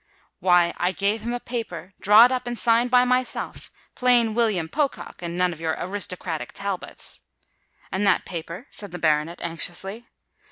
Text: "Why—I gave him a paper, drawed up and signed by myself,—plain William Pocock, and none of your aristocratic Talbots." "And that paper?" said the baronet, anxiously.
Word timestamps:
"Why—I 0.39 0.93
gave 0.93 1.21
him 1.21 1.31
a 1.31 1.39
paper, 1.39 1.93
drawed 1.99 2.31
up 2.31 2.47
and 2.47 2.57
signed 2.57 2.89
by 2.89 3.05
myself,—plain 3.05 4.33
William 4.33 4.67
Pocock, 4.67 5.21
and 5.21 5.37
none 5.37 5.53
of 5.53 5.61
your 5.61 5.75
aristocratic 5.77 6.53
Talbots." 6.53 7.21
"And 7.91 8.03
that 8.07 8.25
paper?" 8.25 8.65
said 8.71 8.89
the 8.89 8.97
baronet, 8.97 9.39
anxiously. 9.43 10.07